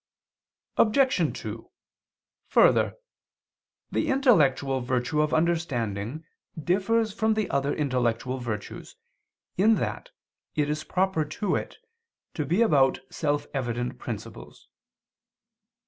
[0.77, 1.39] Obj.
[1.41, 1.69] 2:
[2.47, 2.95] Further,
[3.91, 6.25] the intellectual virtue of understanding
[6.59, 8.95] differs from the other intellectual virtues
[9.57, 10.09] in that
[10.55, 11.77] it is proper to it
[12.33, 14.67] to be about self evident principles.